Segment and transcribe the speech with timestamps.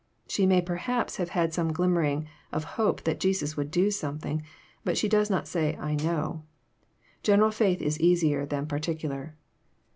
[0.27, 4.41] She may perhaps have had some glimmering of hope that Jesus would do something,
[4.83, 6.41] but she does not say, I know."
[7.21, 9.35] General fkith Is easier than particular.